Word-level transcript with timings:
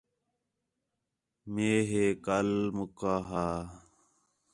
مے 1.53 1.69
ہے 1.89 2.05
ڳَل 2.25 2.49
مُکا 2.77 3.15
ہا 3.29 3.47